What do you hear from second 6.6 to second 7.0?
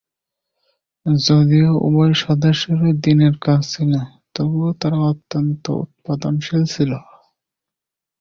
ছিল।